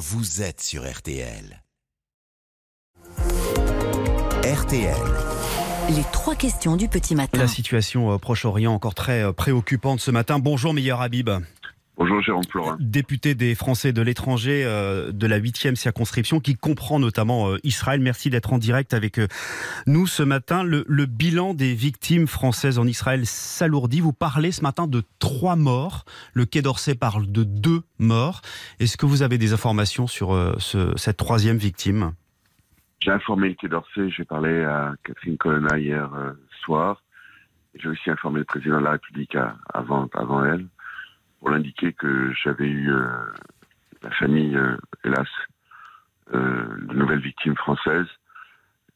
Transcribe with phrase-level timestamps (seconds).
[0.00, 1.62] vous êtes sur RTL.
[4.42, 4.96] RTL.
[5.90, 7.36] Les trois questions du petit matin.
[7.36, 10.38] La situation au Proche-Orient encore très euh, préoccupante ce matin.
[10.38, 11.28] Bonjour meilleur Habib.
[11.96, 12.78] Bonjour Jérôme Florin.
[12.80, 18.00] Député des Français de l'étranger euh, de la 8e circonscription qui comprend notamment euh, Israël.
[18.00, 19.26] Merci d'être en direct avec euh,
[19.86, 20.62] nous ce matin.
[20.64, 24.00] Le, le bilan des victimes françaises en Israël s'alourdit.
[24.00, 26.06] Vous parlez ce matin de trois morts.
[26.32, 28.40] Le Quai d'Orsay parle de deux morts.
[28.78, 32.12] Est-ce que vous avez des informations sur euh, ce- cette troisième victime?
[33.02, 36.32] J'ai informé le Quai d'Orsay, j'ai parlé à Catherine Colonna hier euh,
[36.64, 37.02] soir.
[37.74, 40.66] J'ai aussi informé le président de la République à- avant, avant elle
[41.40, 43.08] pour l'indiquer que j'avais eu euh,
[44.02, 45.28] la famille, euh, hélas,
[46.34, 48.08] euh, de nouvelles victimes françaises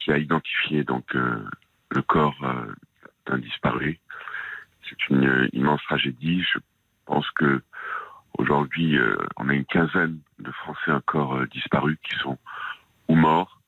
[0.00, 2.36] qui a identifié donc le corps
[3.26, 4.00] d'un disparu.
[4.82, 6.42] C'est une immense tragédie.
[6.42, 6.58] Je
[7.06, 7.62] pense que
[8.36, 8.98] aujourd'hui,
[9.36, 12.36] on a une quinzaine de Français encore disparus qui sont
[13.06, 13.60] ou morts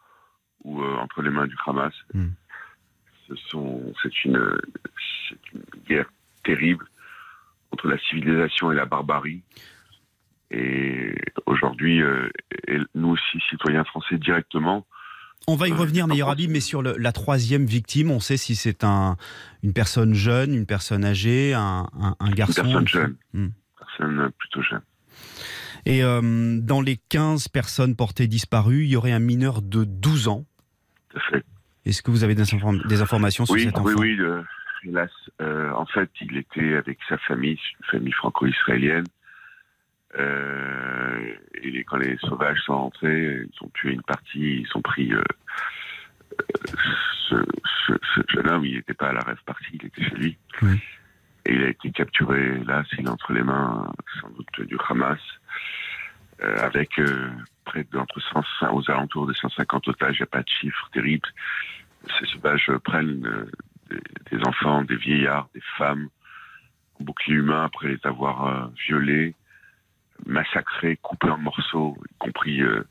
[0.64, 1.94] ou entre les mains du Hamas.
[2.12, 2.30] Hmm.
[3.28, 4.60] Ce sont, c'est une,
[5.28, 6.10] c'est une guerre
[6.42, 6.88] terrible
[7.74, 9.42] entre la civilisation et la barbarie.
[10.50, 11.14] Et
[11.46, 12.28] aujourd'hui, euh,
[12.68, 14.86] et nous aussi, citoyens français directement,
[15.46, 16.30] On va y Euh, revenir, meilleur.
[16.30, 19.18] Habib, mais sur le- la troisième victime, on sait si c'est un,
[19.62, 22.62] une personne jeune, une personne âgée, un, un- un une garçon.
[22.62, 23.48] personne jeune, Hmm.
[23.78, 24.80] personne plutôt jeune.
[25.84, 30.28] Et euh, dans les 15 personnes portées disparues, il y aurait un mineur de 12
[30.28, 30.46] ans.
[31.10, 31.44] Tout à fait.
[31.84, 33.90] Est-ce que vous avez des, inform- des informations sur Oui, cet enfant?
[33.98, 34.20] oui, oui.
[34.20, 34.40] euh,
[34.84, 39.06] hélas, euh, en fait, il était avec sa famille, une famille franco-israélienne.
[40.18, 45.12] Euh, et quand les sauvages sont rentrés, ils ont tué une partie, ils ont pris
[45.12, 45.22] euh,
[47.28, 47.36] ce,
[47.86, 48.64] ce- ce jeune homme.
[48.64, 50.38] Il n'était pas à la rêve partie, il était chez lui.
[50.62, 50.80] Oui.
[51.46, 55.18] Et il a été capturé, là, il est entre les mains, sans doute, du Hamas,
[56.40, 56.98] avec
[57.66, 58.18] près d'entre
[58.60, 60.16] 100, aux alentours de 150 otages.
[60.16, 61.28] Il n'y a pas de chiffre terrible.
[62.18, 63.46] Ces sauvages prennent
[64.36, 66.08] des, enfants, des vieillards, des femmes,
[67.00, 69.34] en bouclier humain après les avoir euh, violés,
[70.26, 72.82] massacrés, coupés en morceaux, y compris euh,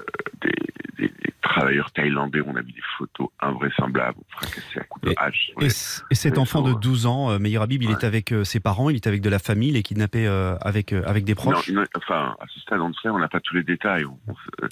[0.00, 0.04] euh,
[0.42, 0.52] des,
[0.98, 2.40] des- des travailleurs thaïlandais.
[2.46, 5.50] On a vu des photos invraisemblables, fracassés à coups de hache.
[5.60, 5.68] Et,
[6.14, 6.82] cet enfant de sauvages.
[6.82, 7.94] 12 ans, euh, Meir Habib, il Ouais.
[8.00, 10.26] est avec ses parents, il est avec de la famille, il est kidnappé
[10.60, 11.68] avec, avec des proches?
[11.68, 14.04] Non, non, enfin, à ce stade, on ne sait, on n'a pas tous les détails.
[14.04, 14.68] On- on se- à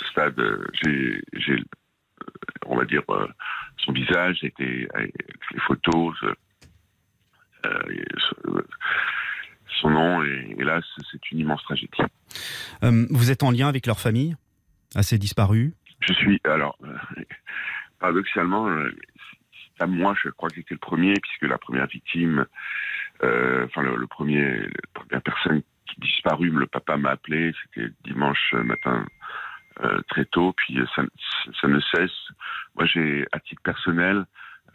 [0.00, 0.40] ce stade,
[0.82, 1.22] j'ai,
[2.66, 3.26] on va dire, euh,
[3.84, 5.14] son visage, était, avec
[5.52, 6.34] les photos, euh,
[7.66, 8.04] euh, et
[9.80, 12.02] son nom, et hélas, c'est une immense tragédie.
[12.82, 14.36] Euh, Vous êtes en lien avec leur famille,
[14.94, 17.22] à ces disparus Je suis, alors, euh,
[17.98, 18.68] paradoxalement,
[19.80, 22.46] à moi, je crois que j'étais le premier, puisque la première victime,
[23.20, 28.52] enfin, le, le premier, la première personne qui disparut, le papa m'a appelé, c'était dimanche
[28.52, 29.04] matin
[30.08, 31.02] très tôt, puis ça,
[31.60, 32.28] ça ne cesse.
[32.76, 34.24] Moi, j'ai, à titre personnel,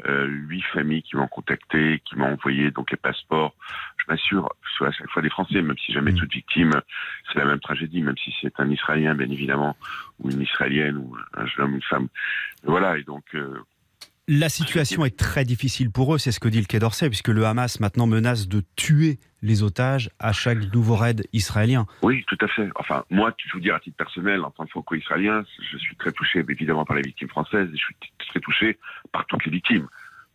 [0.08, 3.54] euh, huit familles qui m'ont contacté, qui m'ont envoyé donc les passeports.
[3.98, 6.16] Je m'assure, sur à chaque fois des Français, même si jamais Mm.
[6.16, 6.82] toute victime,
[7.28, 9.76] c'est la même tragédie, même si c'est un Israélien, bien évidemment,
[10.20, 12.08] ou une Israélienne, ou un jeune homme, une femme.
[12.64, 13.60] Voilà, et donc, euh,
[14.32, 17.30] La situation est très difficile pour eux, c'est ce que dit le Quai d'Orsay, puisque
[17.30, 21.88] le Hamas maintenant menace de tuer les otages à chaque nouveau raid israélien.
[22.04, 22.70] oui, tout à fait.
[22.76, 26.12] Enfin, moi, je vous dire, à titre personnel, en tant que franco-israélien, je suis très
[26.12, 27.96] touché, évidemment, par les victimes françaises, et je suis
[28.30, 28.78] très touché
[29.12, 29.88] par toutes les victimes.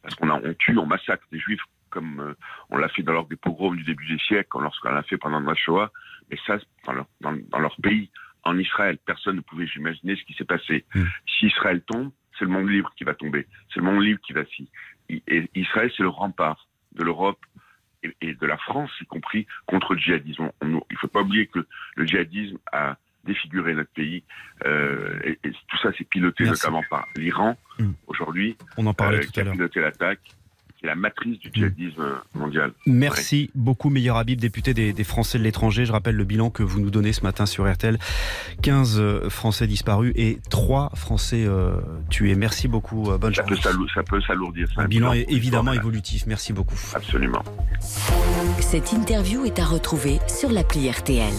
[0.02, 2.34] Parce qu'on on tue, on massacre des juifs comme euh,
[2.70, 5.38] on l'a fait dans leur des pogroms du début des siècles, lorsqu'on l'a fait pendant
[5.38, 5.92] la Shoah.
[6.32, 8.10] Mais ça, c'est dans leur, dans, dans leur pays,
[8.42, 10.84] en Israël, personne ne pouvait imaginer ce qui s'est passé.
[10.96, 11.04] Mm.
[11.28, 13.46] Si Israël tombe, c'est le monde libre qui va tomber.
[13.72, 14.68] C'est le monde libre qui va s'y.
[15.08, 17.38] Et Israël, c'est le rempart de l'Europe
[18.20, 20.50] et, de la France, y compris contre le djihadisme.
[20.60, 24.22] On- on- il ne faut pas oublier que le djihadisme a défiguré notre pays.
[24.66, 26.62] Euh, et, et tout ça, c'est piloté Merci.
[26.66, 27.92] notamment par l'Iran, Mm.
[28.06, 30.20] aujourd'hui, On en parlait euh, tout qui à a piloté l'attaque,
[30.84, 32.72] qui est la matrice du djihadisme mondial.
[32.84, 35.86] Merci beaucoup, Meilleur Habib, député des, des Français de l'étranger.
[35.86, 37.98] Je rappelle le bilan que vous nous donnez ce matin sur RTL.
[38.62, 41.76] 15 euh, Français disparus et 3 Français euh,
[42.10, 42.34] tués.
[42.34, 43.10] Merci beaucoup.
[43.10, 43.62] euh, Bonne Ça peut, journée.
[43.62, 44.68] s'alou- ça peut s'alourdir.
[44.74, 46.26] c'est Un bilan est évidemment évolutif.
[46.26, 46.78] Merci beaucoup.
[46.94, 47.42] Absolument.
[48.60, 51.32] Cette interview est à retrouver sur l'appli RTL.